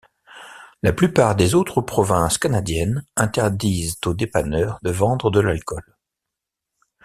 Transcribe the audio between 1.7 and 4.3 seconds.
provinces canadiennes interdisent aux